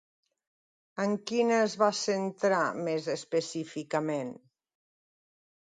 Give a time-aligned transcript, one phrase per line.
[1.03, 4.35] En quina es va centrar més específicament?